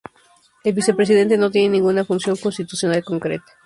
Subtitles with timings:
[0.63, 3.45] El vicepresidente no tiene ninguna función constitucional concreta.